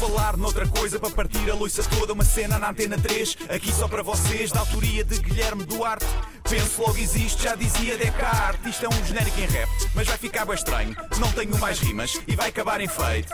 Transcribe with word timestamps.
falar 0.00 0.34
noutra 0.38 0.66
coisa 0.66 0.98
para 0.98 1.10
partir 1.10 1.50
a 1.50 1.54
loiça 1.54 1.82
toda, 1.82 2.14
uma 2.14 2.24
cena 2.24 2.58
na 2.58 2.70
antena 2.70 2.96
3, 2.96 3.36
aqui 3.50 3.70
só 3.70 3.86
para 3.86 4.02
vocês, 4.02 4.50
da 4.50 4.60
autoria 4.60 5.04
de 5.04 5.20
Guilherme 5.20 5.62
Duarte. 5.66 6.06
Penso 6.48 6.80
logo 6.80 6.96
existe, 6.96 7.42
já 7.42 7.54
dizia 7.54 7.98
Descartes. 7.98 8.66
Isto 8.66 8.86
é 8.86 8.88
um 8.88 9.04
genérico 9.04 9.38
em 9.38 9.44
rap, 9.44 9.68
mas 9.94 10.08
vai 10.08 10.16
ficar 10.16 10.46
bem 10.46 10.54
estranho. 10.54 10.96
Não 11.18 11.30
tenho 11.32 11.58
mais 11.58 11.80
rimas 11.80 12.18
e 12.26 12.34
vai 12.34 12.48
acabar 12.48 12.80
em 12.80 12.88
feito. 12.88 13.30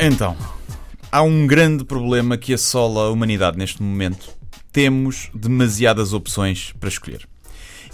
Então, 0.00 0.34
há 1.12 1.20
um 1.20 1.46
grande 1.46 1.84
problema 1.84 2.38
que 2.38 2.54
assola 2.54 3.08
a 3.08 3.10
humanidade 3.10 3.58
neste 3.58 3.82
momento. 3.82 4.30
Temos 4.72 5.28
demasiadas 5.34 6.14
opções 6.14 6.72
para 6.80 6.88
escolher. 6.88 7.28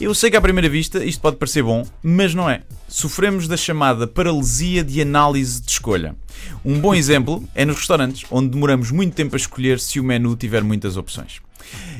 Eu 0.01 0.15
sei 0.15 0.31
que 0.31 0.37
à 0.37 0.41
primeira 0.41 0.67
vista 0.67 1.05
isto 1.05 1.21
pode 1.21 1.37
parecer 1.37 1.63
bom, 1.63 1.87
mas 2.03 2.35
não 2.35 2.49
é. 2.49 2.63
Sofremos 2.89 3.47
da 3.47 3.55
chamada 3.55 4.07
paralisia 4.07 4.83
de 4.83 4.99
análise 5.03 5.61
de 5.61 5.71
escolha. 5.71 6.17
Um 6.65 6.81
bom 6.81 6.95
exemplo 6.95 7.47
é 7.55 7.67
nos 7.67 7.77
restaurantes, 7.77 8.25
onde 8.31 8.49
demoramos 8.49 8.91
muito 8.91 9.15
tempo 9.15 9.35
a 9.35 9.37
escolher 9.37 9.79
se 9.79 10.01
o 10.01 10.05
menu 10.05 10.35
tiver 10.37 10.65
muitas 10.65 10.97
opções. 10.97 11.43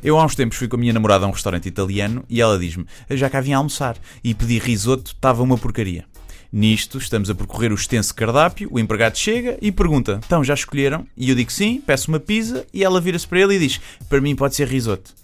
Eu 0.03 0.19
há 0.19 0.25
uns 0.25 0.35
tempos 0.35 0.57
fui 0.57 0.67
com 0.67 0.77
a 0.77 0.79
minha 0.79 0.95
namorada 0.95 1.27
a 1.27 1.29
um 1.29 1.33
restaurante 1.33 1.69
italiano 1.69 2.25
e 2.27 2.41
ela 2.41 2.59
diz-me: 2.59 2.87
"Eu 3.07 3.19
já 3.19 3.29
cá 3.29 3.39
vim 3.43 3.53
almoçar 3.53 3.99
e 4.25 4.35
pedi 4.35 4.59
risoto, 4.59 5.13
estava 5.13 5.43
uma 5.43 5.59
porcaria. 5.59 6.07
Nisto, 6.51 6.97
estamos 6.97 7.29
a 7.29 7.35
percorrer 7.35 7.71
o 7.71 7.75
extenso 7.75 8.15
cardápio, 8.15 8.71
o 8.73 8.81
empregado 8.81 9.19
chega 9.19 9.59
e 9.61 9.71
pergunta: 9.71 10.21
Então, 10.25 10.43
já 10.43 10.55
escolheram? 10.55 11.07
E 11.15 11.29
eu 11.29 11.37
digo 11.37 11.53
sim, 11.53 11.83
peço 11.87 12.11
uma 12.11 12.19
pizza 12.19 12.67
e 12.73 12.83
ela 12.83 12.99
vira-se 12.99 13.29
para 13.29 13.41
ele 13.41 13.57
e 13.57 13.59
diz: 13.59 13.79
Para 14.09 14.23
mim 14.23 14.35
pode 14.35 14.57
ser 14.57 14.67
risoto. 14.67 15.21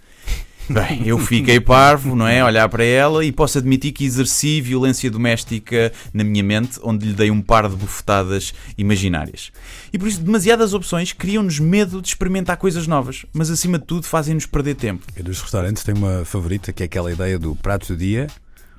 Bem, 0.69 1.07
eu 1.07 1.19
fiquei 1.19 1.61
parvo, 1.61 2.17
não 2.17 2.27
é? 2.27 2.45
Olhar 2.45 2.69
para 2.69 2.85
ela 2.85 3.25
e 3.25 3.31
posso 3.31 3.59
admitir 3.59 3.93
que 3.93 4.05
exerci 4.05 4.61
violência 4.61 5.11
doméstica 5.11 5.93
na 6.13 6.25
minha 6.25 6.43
mente, 6.43 6.81
onde 6.83 7.07
lhe 7.07 7.13
dei 7.13 7.31
um 7.31 7.41
par 7.41 7.69
de 7.69 7.77
bufetadas 7.77 8.53
imaginárias. 8.77 9.53
E 9.93 9.99
por 9.99 10.09
isso, 10.09 10.21
demasiadas 10.21 10.75
opções 10.75 11.13
criam-nos 11.13 11.61
medo 11.61 12.03
de 12.03 12.09
experimentar 12.09 12.57
coisas 12.57 12.87
novas, 12.87 13.25
mas 13.33 13.51
acima 13.51 13.79
de 13.79 13.85
tudo 13.85 14.07
fazem-nos 14.07 14.47
perder 14.47 14.75
tempo. 14.75 15.07
Eu 15.17 15.25
dos 15.25 15.41
restaurantes 15.41 15.85
tenho 15.85 15.99
uma 15.99 16.25
favorita 16.25 16.73
que 16.73 16.83
é 16.83 16.87
aquela 16.87 17.13
ideia 17.13 17.39
do 17.39 17.55
prato 17.55 17.89
do 17.89 17.97
dia, 17.97 18.27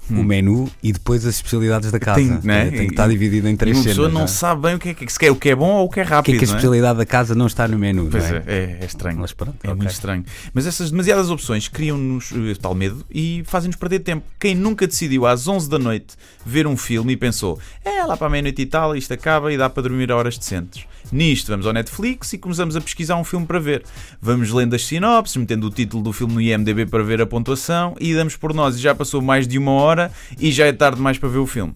o 0.10 0.24
menu 0.24 0.70
e 0.82 0.92
depois 0.92 1.26
as 1.26 1.36
especialidades 1.36 1.92
da 1.92 2.00
casa. 2.00 2.20
Tem, 2.20 2.40
né? 2.44 2.70
Tem 2.72 2.88
que 2.88 2.94
estar 2.94 3.08
dividido 3.08 3.48
em 3.48 3.54
E 3.54 3.58
três 3.58 3.76
uma 3.78 3.84
cenas. 3.84 3.98
pessoa 3.98 4.10
não 4.14 4.24
é? 4.24 4.28
sabe 4.28 4.62
bem 4.62 4.76
o 4.76 4.80
que 4.80 4.90
é 4.90 4.94
que 4.94 5.12
se 5.12 5.20
quer, 5.20 5.32
o 5.32 5.36
que 5.36 5.50
é 5.50 5.56
bom 5.56 5.70
ou 5.76 5.86
o 5.86 5.90
que 5.90 6.00
é 6.00 6.04
O 6.04 6.06
que 6.06 6.12
rápido. 6.14 6.36
é 6.36 6.40
que 6.40 6.46
a 6.46 6.48
é? 6.48 6.50
especialidade 6.50 6.98
da 7.00 7.06
casa 7.06 7.36
não 7.36 7.48
está 7.48 7.68
no 7.68 7.78
menu? 7.78 8.08
Pois 8.12 8.30
não 8.30 8.38
é, 8.38 8.44
é, 8.48 8.78
é 8.82 8.86
estranho. 8.86 9.18
Mas 9.20 9.34
pronto, 9.34 9.56
É 9.64 9.68
ok. 9.68 9.76
muito 9.76 9.92
estranho. 9.92 10.24
Mas 10.54 10.66
essas 10.68 10.92
demasiadas 10.92 11.30
opções 11.30 11.68
criam-nos 11.68 12.32
eh, 12.32 12.56
tal 12.62 12.74
medo 12.76 13.06
e 13.12 13.44
fazem-nos 13.46 13.76
perder 13.78 14.00
tempo. 14.00 14.26
Quem 14.40 14.56
nunca 14.56 14.86
decidiu 14.88 15.26
às 15.26 15.48
11 15.48 15.70
da 15.70 15.80
noite 15.80 16.16
ver 16.46 16.66
um 16.68 16.78
filme 16.78 17.14
e 17.14 17.18
pensou 17.18 17.60
é 17.84 18.04
lá 18.06 18.16
para 18.18 18.28
a 18.28 18.30
meia-noite 18.30 18.62
e 18.62 18.66
tal, 18.66 18.96
isto 18.96 19.14
acaba 19.14 19.52
e 19.52 19.58
dá 19.58 19.70
para 19.70 19.84
dormir 19.84 20.12
a 20.12 20.16
horas 20.16 20.38
decentes. 20.38 20.86
Nisto, 21.12 21.48
vamos 21.48 21.66
ao 21.66 21.72
Netflix 21.72 22.34
e 22.34 22.38
começamos 22.38 22.76
a 22.76 22.82
pesquisar 22.82 23.16
um 23.16 23.24
filme 23.24 23.46
para 23.46 23.60
ver. 23.60 23.84
Vamos 24.22 24.52
lendo 24.52 24.76
as 24.76 24.86
sinopses, 24.86 25.38
metendo 25.38 25.68
o 25.68 25.70
título 25.70 26.04
do 26.04 26.12
filme 26.12 26.34
no 26.34 26.42
IMDB 26.42 26.86
para 26.86 27.02
ver 27.02 27.22
a 27.22 27.26
pontuação 27.26 27.96
e 28.00 28.14
damos 28.14 28.36
por 28.36 28.54
nós 28.54 28.76
e 28.76 28.80
já 28.80 28.94
passou 28.94 29.22
mais 29.22 29.48
de 29.48 29.58
uma 29.58 29.72
hora 29.72 30.12
e 30.38 30.52
já 30.52 30.66
é 30.66 30.74
tarde 30.74 30.98
demais 30.98 31.18
para 31.18 31.30
ver 31.30 31.38
o 31.38 31.48
filme. 31.48 31.74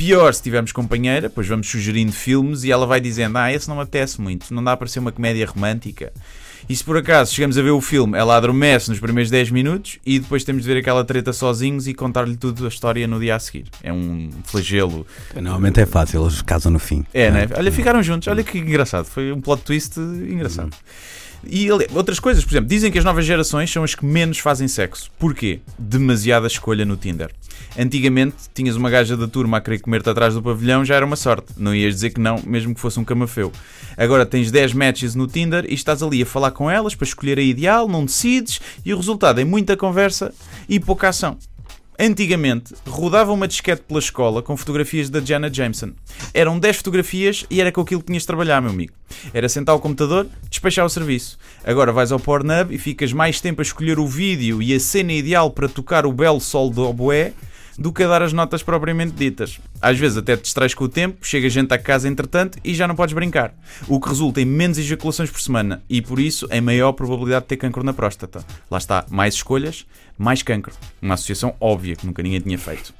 Pior 0.00 0.32
se 0.32 0.42
tivermos 0.42 0.72
companheira, 0.72 1.28
pois 1.28 1.46
vamos 1.46 1.68
sugerindo 1.68 2.10
filmes 2.10 2.64
e 2.64 2.72
ela 2.72 2.86
vai 2.86 3.02
dizendo: 3.02 3.36
Ah, 3.36 3.52
esse 3.52 3.68
não 3.68 3.76
me 3.76 3.82
apetece 3.82 4.18
muito, 4.18 4.52
não 4.54 4.64
dá 4.64 4.74
para 4.74 4.88
ser 4.88 4.98
uma 4.98 5.12
comédia 5.12 5.44
romântica. 5.46 6.10
E 6.66 6.74
se 6.74 6.82
por 6.82 6.96
acaso 6.96 7.34
chegamos 7.34 7.58
a 7.58 7.62
ver 7.62 7.72
o 7.72 7.82
filme, 7.82 8.16
ela 8.16 8.34
adormece 8.34 8.88
nos 8.88 8.98
primeiros 8.98 9.30
10 9.30 9.50
minutos 9.50 9.98
e 10.06 10.18
depois 10.18 10.42
temos 10.42 10.62
de 10.62 10.68
ver 10.72 10.80
aquela 10.80 11.04
treta 11.04 11.34
sozinhos 11.34 11.86
e 11.86 11.92
contar-lhe 11.92 12.34
tudo 12.34 12.64
a 12.64 12.68
história 12.68 13.06
no 13.06 13.20
dia 13.20 13.36
a 13.36 13.38
seguir. 13.38 13.66
É 13.82 13.92
um 13.92 14.30
flagelo. 14.44 15.06
Normalmente 15.34 15.82
é 15.82 15.84
fácil, 15.84 16.22
eles 16.22 16.40
casam 16.40 16.72
no 16.72 16.78
fim. 16.78 17.04
É, 17.12 17.30
né? 17.30 17.46
Olha, 17.54 17.70
ficaram 17.70 18.02
juntos, 18.02 18.26
olha 18.28 18.42
que 18.42 18.56
engraçado. 18.56 19.04
Foi 19.04 19.30
um 19.30 19.40
plot 19.42 19.62
twist 19.64 20.00
engraçado. 20.00 20.70
E 21.46 21.70
outras 21.70 22.20
coisas, 22.20 22.44
por 22.44 22.52
exemplo, 22.52 22.68
dizem 22.68 22.90
que 22.90 22.98
as 22.98 23.04
novas 23.04 23.24
gerações 23.24 23.70
são 23.70 23.82
as 23.82 23.94
que 23.94 24.04
menos 24.04 24.38
fazem 24.38 24.68
sexo. 24.68 25.10
Porquê? 25.18 25.60
Demasiada 25.78 26.46
escolha 26.46 26.84
no 26.84 26.96
Tinder. 26.96 27.30
Antigamente, 27.78 28.36
tinhas 28.54 28.76
uma 28.76 28.90
gaja 28.90 29.16
da 29.16 29.26
turma 29.26 29.56
a 29.56 29.60
querer 29.60 29.78
comer-te 29.78 30.10
atrás 30.10 30.34
do 30.34 30.42
pavilhão, 30.42 30.84
já 30.84 30.96
era 30.96 31.06
uma 31.06 31.16
sorte. 31.16 31.52
Não 31.56 31.74
ias 31.74 31.94
dizer 31.94 32.10
que 32.10 32.20
não, 32.20 32.40
mesmo 32.44 32.74
que 32.74 32.80
fosse 32.80 32.98
um 32.98 33.04
camafeu. 33.04 33.52
Agora 33.96 34.26
tens 34.26 34.50
10 34.50 34.74
matches 34.74 35.14
no 35.14 35.26
Tinder 35.26 35.64
e 35.68 35.74
estás 35.74 36.02
ali 36.02 36.22
a 36.22 36.26
falar 36.26 36.50
com 36.50 36.70
elas 36.70 36.94
para 36.94 37.06
escolher 37.06 37.38
a 37.38 37.42
ideal, 37.42 37.88
não 37.88 38.04
decides 38.04 38.60
e 38.84 38.92
o 38.92 38.96
resultado 38.96 39.40
é 39.40 39.44
muita 39.44 39.76
conversa 39.76 40.34
e 40.68 40.78
pouca 40.78 41.08
ação. 41.08 41.38
Antigamente, 42.02 42.74
rodava 42.88 43.30
uma 43.30 43.46
disquete 43.46 43.82
pela 43.86 44.00
escola 44.00 44.40
com 44.40 44.56
fotografias 44.56 45.10
da 45.10 45.20
Jana 45.20 45.52
Jameson. 45.52 45.92
Eram 46.32 46.58
10 46.58 46.78
fotografias 46.78 47.44
e 47.50 47.60
era 47.60 47.70
com 47.70 47.82
aquilo 47.82 48.00
que 48.00 48.06
tinhas 48.06 48.22
de 48.22 48.26
trabalhar, 48.26 48.62
meu 48.62 48.70
amigo. 48.70 48.94
Era 49.34 49.50
sentar 49.50 49.74
o 49.74 49.78
computador, 49.78 50.26
despachar 50.48 50.86
o 50.86 50.88
serviço. 50.88 51.38
Agora 51.62 51.92
vais 51.92 52.10
ao 52.10 52.18
Pornhub 52.18 52.74
e 52.74 52.78
ficas 52.78 53.12
mais 53.12 53.38
tempo 53.38 53.60
a 53.60 53.62
escolher 53.62 53.98
o 53.98 54.06
vídeo 54.06 54.62
e 54.62 54.72
a 54.72 54.80
cena 54.80 55.12
ideal 55.12 55.50
para 55.50 55.68
tocar 55.68 56.06
o 56.06 56.12
belo 56.12 56.40
sol 56.40 56.70
do 56.70 56.88
oboé 56.88 57.34
do 57.80 57.90
que 57.90 58.02
a 58.02 58.08
dar 58.08 58.22
as 58.22 58.34
notas 58.34 58.62
propriamente 58.62 59.12
ditas. 59.12 59.58
Às 59.80 59.98
vezes 59.98 60.18
até 60.18 60.36
te 60.36 60.42
distrais 60.42 60.74
com 60.74 60.84
o 60.84 60.88
tempo, 60.88 61.26
chega 61.26 61.48
gente 61.48 61.72
a 61.72 61.78
casa 61.78 62.06
entretanto 62.06 62.58
e 62.62 62.74
já 62.74 62.86
não 62.86 62.94
podes 62.94 63.14
brincar. 63.14 63.54
O 63.88 63.98
que 63.98 64.10
resulta 64.10 64.38
em 64.38 64.44
menos 64.44 64.76
ejaculações 64.76 65.30
por 65.30 65.40
semana 65.40 65.82
e 65.88 66.02
por 66.02 66.20
isso 66.20 66.46
em 66.50 66.60
maior 66.60 66.92
probabilidade 66.92 67.44
de 67.44 67.48
ter 67.48 67.56
cancro 67.56 67.82
na 67.82 67.94
próstata. 67.94 68.44
Lá 68.70 68.76
está, 68.76 69.06
mais 69.08 69.32
escolhas, 69.32 69.86
mais 70.18 70.42
cancro. 70.42 70.74
Uma 71.00 71.14
associação 71.14 71.54
óbvia 71.58 71.96
que 71.96 72.06
nunca 72.06 72.22
ninguém 72.22 72.40
tinha 72.40 72.58
feito. 72.58 72.92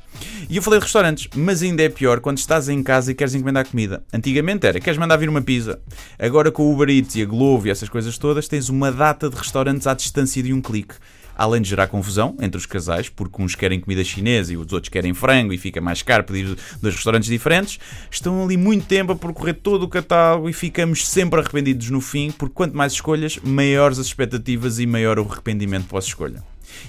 E 0.49 0.57
eu 0.57 0.63
falei 0.63 0.81
de 0.81 0.85
restaurantes, 0.85 1.29
mas 1.37 1.63
ainda 1.63 1.83
é 1.83 1.89
pior 1.89 2.21
quando 2.21 2.39
estás 2.39 2.69
em 2.69 2.83
casa 2.83 3.13
e 3.13 3.15
queres 3.15 3.35
encomendar 3.35 3.67
comida. 3.67 4.03
Antigamente 4.13 4.67
era, 4.67 4.81
queres 4.81 4.99
mandar 4.99 5.19
vir 5.19 5.29
uma 5.29 5.43
pizza. 5.43 5.79
Agora 6.19 6.51
com 6.51 6.65
o 6.65 6.73
Uber 6.73 6.89
Eats 6.89 7.15
e 7.17 7.23
a 7.23 7.27
Glovo 7.27 7.69
e 7.69 7.71
essas 7.71 7.89
coisas 7.89 8.17
todas, 8.17 8.49
tens 8.49 8.71
uma 8.71 8.91
data 8.91 9.29
de 9.29 9.37
restaurantes 9.37 9.87
à 9.87 9.95
distância 9.95 10.43
de 10.43 10.53
um 10.53 10.61
clique. 10.61 10.95
Além 11.43 11.63
de 11.63 11.71
gerar 11.71 11.87
confusão 11.87 12.37
entre 12.39 12.59
os 12.59 12.67
casais, 12.67 13.09
porque 13.09 13.43
uns 13.43 13.55
querem 13.55 13.81
comida 13.81 14.05
chinesa 14.05 14.53
e 14.53 14.59
os 14.59 14.71
outros 14.75 14.91
querem 14.91 15.15
frango 15.15 15.55
e 15.55 15.57
fica 15.57 15.81
mais 15.81 16.03
caro 16.03 16.23
pedir 16.23 16.55
dois 16.83 16.95
restaurantes 16.95 17.31
diferentes, 17.31 17.79
estão 18.11 18.45
ali 18.45 18.59
muito 18.59 18.85
tempo 18.85 19.13
a 19.13 19.17
percorrer 19.17 19.55
todo 19.55 19.85
o 19.85 19.89
catálogo 19.89 20.51
e 20.51 20.53
ficamos 20.53 21.09
sempre 21.09 21.41
arrependidos 21.41 21.89
no 21.89 22.03
fim, 22.03 22.31
porque 22.31 22.53
quanto 22.55 22.77
mais 22.77 22.93
escolhas, 22.93 23.39
maiores 23.43 23.99
as 23.99 24.05
expectativas 24.05 24.79
e 24.79 24.85
maior 24.85 25.19
o 25.19 25.23
arrependimento 25.23 25.89
pela 25.89 26.01
escolha. 26.01 26.45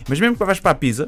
Mas 0.09 0.19
mesmo 0.19 0.35
que 0.35 0.43
vais 0.43 0.59
para 0.59 0.71
a 0.71 0.75
pizza, 0.75 1.07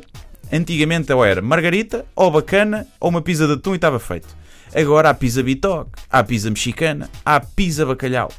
antigamente 0.49 1.11
ou 1.11 1.25
era 1.25 1.41
margarita, 1.41 2.05
ou 2.15 2.31
bacana, 2.31 2.87
ou 2.97 3.09
uma 3.09 3.21
pizza 3.21 3.45
de 3.45 3.55
atum 3.55 3.73
e 3.73 3.75
estava 3.75 3.99
feito. 3.99 4.29
Agora 4.73 5.09
há 5.09 5.13
pizza 5.13 5.43
bitoque, 5.43 5.91
há 6.09 6.23
pizza 6.23 6.49
mexicana, 6.49 7.09
há 7.25 7.41
pizza 7.41 7.85
bacalhau. 7.85 8.31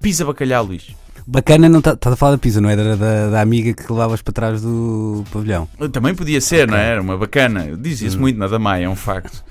Pizza 0.00 0.24
bacalhau, 0.24 0.64
Luís. 0.64 0.94
Bacana, 1.26 1.68
não 1.68 1.80
estás 1.80 2.06
a 2.06 2.16
falar 2.16 2.32
da 2.32 2.38
pizza, 2.38 2.60
não 2.60 2.70
é? 2.70 2.76
Da, 2.76 2.94
da, 2.94 3.30
da 3.30 3.40
amiga 3.40 3.74
que 3.74 3.90
levavas 3.92 4.22
para 4.22 4.32
trás 4.32 4.62
do 4.62 5.24
pavilhão. 5.32 5.68
Também 5.92 6.14
podia 6.14 6.40
ser, 6.40 6.68
não 6.68 6.76
é? 6.76 6.90
Era 6.90 7.02
uma 7.02 7.16
bacana. 7.16 7.76
Dizia-se 7.76 8.16
muito 8.16 8.38
na 8.38 8.46
da 8.46 8.58
Maia, 8.58 8.84
é 8.84 8.88
um 8.88 8.94
facto. 8.94 9.44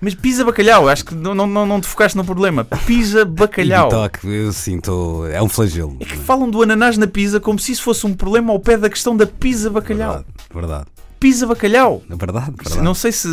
Mas 0.00 0.14
pizza 0.14 0.44
bacalhau, 0.44 0.86
acho 0.86 1.02
que 1.02 1.14
não, 1.14 1.34
não, 1.34 1.46
não 1.46 1.80
te 1.80 1.86
focaste 1.86 2.14
no 2.14 2.24
problema. 2.26 2.64
Pizza 2.86 3.24
bacalhau. 3.26 3.88
Toque, 3.88 4.26
eu 4.26 4.52
sinto. 4.52 5.24
É 5.32 5.42
um 5.42 5.48
flagelo. 5.48 5.96
É 5.98 6.04
que 6.04 6.16
falam 6.16 6.50
do 6.50 6.62
ananás 6.62 6.98
na 6.98 7.06
pizza 7.06 7.40
como 7.40 7.58
se 7.58 7.72
isso 7.72 7.82
fosse 7.82 8.06
um 8.06 8.12
problema 8.12 8.52
ao 8.52 8.60
pé 8.60 8.76
da 8.76 8.90
questão 8.90 9.16
da 9.16 9.26
pizza 9.26 9.70
bacalhau. 9.70 10.12
Verdade, 10.12 10.34
verdade. 10.52 10.86
Pizza 11.18 11.46
bacalhau. 11.46 12.02
Verdade, 12.06 12.52
verdade. 12.54 12.82
Não 12.82 12.92
sei 12.94 13.12
se. 13.12 13.28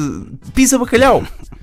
Pizza 0.54 0.80
bacalhau. 0.80 1.24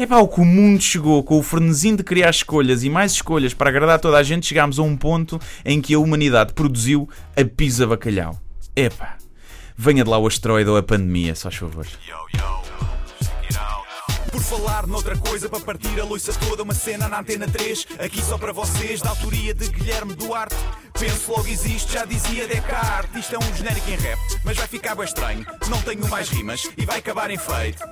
É 0.00 0.06
pá, 0.06 0.18
o 0.18 0.28
que 0.28 0.40
o 0.40 0.44
mundo 0.44 0.80
chegou 0.80 1.24
com 1.24 1.40
o 1.40 1.42
frenesim 1.42 1.96
de 1.96 2.04
criar 2.04 2.30
escolhas 2.30 2.84
e 2.84 2.88
mais 2.88 3.10
escolhas 3.10 3.52
para 3.52 3.68
agradar 3.68 3.98
toda 3.98 4.16
a 4.16 4.22
gente, 4.22 4.46
chegámos 4.46 4.78
a 4.78 4.82
um 4.82 4.96
ponto 4.96 5.40
em 5.64 5.80
que 5.80 5.92
a 5.92 5.98
humanidade 5.98 6.52
produziu 6.52 7.08
a 7.36 7.44
pizza 7.44 7.84
bacalhau. 7.84 8.38
É 8.76 8.88
pá, 8.88 9.16
venha 9.76 10.04
de 10.04 10.08
lá 10.08 10.16
o 10.16 10.28
asteroide 10.28 10.70
ou 10.70 10.76
a 10.76 10.84
pandemia, 10.84 11.34
só 11.34 11.50
favor. 11.50 11.84
Por 14.30 14.40
falar 14.40 14.86
noutra 14.86 15.16
coisa 15.16 15.48
para 15.48 15.58
partir 15.58 16.00
a 16.00 16.04
loiça 16.04 16.32
toda, 16.32 16.62
uma 16.62 16.74
cena 16.74 17.08
na 17.08 17.18
antena 17.18 17.48
3, 17.48 17.88
aqui 17.98 18.22
só 18.22 18.38
para 18.38 18.52
vocês, 18.52 19.00
da 19.00 19.10
autoria 19.10 19.52
de 19.52 19.68
Guilherme 19.68 20.14
Duarte. 20.14 20.54
Penso 20.96 21.32
logo 21.32 21.48
existe, 21.48 21.94
já 21.94 22.04
dizia 22.04 22.46
Descartes. 22.46 23.24
Isto 23.24 23.34
é 23.34 23.38
um 23.38 23.56
genérico 23.56 23.90
em 23.90 23.96
rap, 23.96 24.18
mas 24.44 24.56
vai 24.56 24.68
ficar 24.68 24.94
bem 24.94 25.06
estranho. 25.06 25.44
Não 25.68 25.82
tenho 25.82 26.08
mais 26.08 26.28
rimas 26.28 26.70
e 26.76 26.86
vai 26.86 26.98
acabar 26.98 27.32
em 27.32 27.36
feito. 27.36 27.82